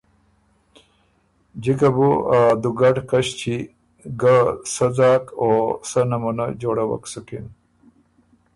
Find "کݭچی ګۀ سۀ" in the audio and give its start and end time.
3.09-4.87